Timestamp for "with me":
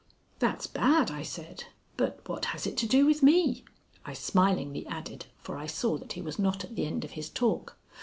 3.05-3.63